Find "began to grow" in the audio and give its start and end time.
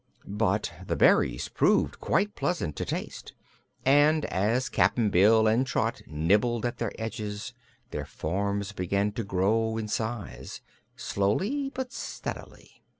8.71-9.77